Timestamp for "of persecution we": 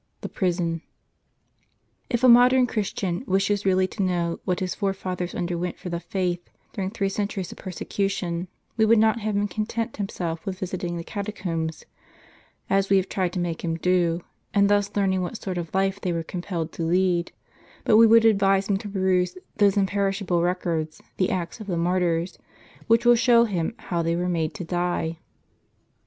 7.51-8.83